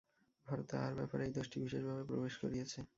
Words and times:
ভারতে 0.47 0.73
আহার-ব্যাপারে 0.77 1.23
এই 1.25 1.33
দোষটি 1.33 1.57
বিশেষভাবে 1.59 2.03
প্রবেশ 2.09 2.33
করিয়াছে। 2.37 2.79